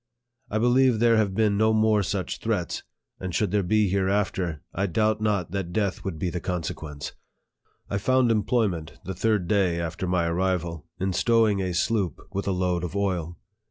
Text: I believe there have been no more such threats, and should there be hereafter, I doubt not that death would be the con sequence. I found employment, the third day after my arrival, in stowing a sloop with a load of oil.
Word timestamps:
I 0.49 0.57
believe 0.57 0.97
there 0.97 1.17
have 1.17 1.35
been 1.35 1.59
no 1.59 1.73
more 1.73 2.01
such 2.01 2.39
threats, 2.39 2.81
and 3.19 3.35
should 3.35 3.51
there 3.51 3.61
be 3.61 3.87
hereafter, 3.87 4.63
I 4.73 4.87
doubt 4.87 5.21
not 5.21 5.51
that 5.51 5.71
death 5.71 6.03
would 6.03 6.17
be 6.17 6.31
the 6.31 6.39
con 6.39 6.63
sequence. 6.63 7.11
I 7.87 7.99
found 7.99 8.31
employment, 8.31 8.93
the 9.05 9.13
third 9.13 9.47
day 9.47 9.79
after 9.79 10.07
my 10.07 10.25
arrival, 10.25 10.87
in 10.99 11.13
stowing 11.13 11.61
a 11.61 11.75
sloop 11.75 12.19
with 12.31 12.47
a 12.47 12.51
load 12.51 12.83
of 12.83 12.95
oil. 12.95 13.37